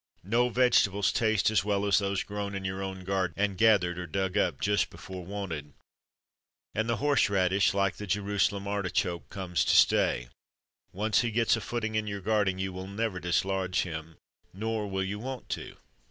No 0.23 0.49
vegetables 0.49 1.11
taste 1.11 1.51
as 1.51 1.63
well 1.63 1.85
as 1.85 1.99
those 1.99 2.23
grown 2.23 2.55
in 2.55 2.65
your 2.65 2.81
own 2.81 3.03
garden, 3.03 3.35
and 3.37 3.55
gathered, 3.55 3.99
or 3.99 4.07
dug 4.07 4.35
up, 4.35 4.59
just 4.59 4.89
before 4.89 5.23
wanted. 5.23 5.73
And 6.73 6.89
the 6.89 6.95
horse 6.97 7.29
radish, 7.29 7.75
like 7.75 7.97
the 7.97 8.07
Jerusalem 8.07 8.67
artichoke, 8.67 9.29
comes 9.29 9.63
to 9.65 9.75
stay. 9.75 10.29
When 10.89 11.01
once 11.01 11.21
he 11.21 11.29
gets 11.29 11.55
a 11.55 11.61
footing 11.61 11.93
in 11.93 12.07
your 12.07 12.21
garden 12.21 12.57
you 12.57 12.73
will 12.73 12.87
never 12.87 13.19
dislodge 13.19 13.81
him; 13.81 14.17
nor 14.55 14.87
will 14.87 15.03
you 15.03 15.19
want 15.19 15.49
to. 15.49 15.77